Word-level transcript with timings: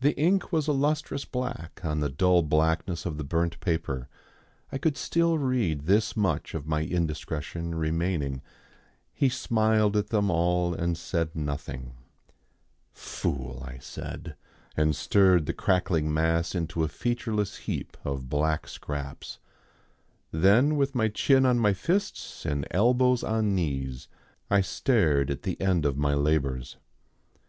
The 0.00 0.16
ink 0.16 0.50
was 0.52 0.66
a 0.66 0.72
lustrous 0.72 1.24
black 1.24 1.80
on 1.84 2.00
the 2.00 2.08
dull 2.08 2.42
blackness 2.42 3.06
of 3.06 3.18
the 3.18 3.22
burnt 3.22 3.60
paper. 3.60 4.08
I 4.72 4.78
could 4.78 4.96
still 4.96 5.38
read 5.38 5.82
this 5.82 6.16
much 6.16 6.54
of 6.54 6.66
my 6.66 6.82
indiscretion 6.82 7.76
remaining, 7.76 8.42
"He 9.12 9.28
smiled 9.28 9.96
at 9.96 10.08
them 10.08 10.28
all 10.28 10.74
and 10.74 10.98
said 10.98 11.36
nothing." 11.36 11.92
"Fool!" 12.90 13.62
I 13.64 13.78
said, 13.78 14.34
and 14.76 14.96
stirred 14.96 15.46
the 15.46 15.52
crackling 15.52 16.12
mass 16.12 16.56
into 16.56 16.82
a 16.82 16.88
featureless 16.88 17.58
heap 17.58 17.96
of 18.04 18.28
black 18.28 18.66
scraps. 18.66 19.38
Then 20.32 20.74
with 20.74 20.96
my 20.96 21.06
chin 21.06 21.46
on 21.46 21.60
my 21.60 21.74
fists 21.74 22.44
and 22.44 22.66
elbows 22.72 23.22
on 23.22 23.54
knees 23.54 24.08
I 24.50 24.62
stared 24.62 25.30
at 25.30 25.42
the 25.42 25.60
end 25.60 25.86
of 25.86 25.96
my 25.96 26.14
labours. 26.14 26.76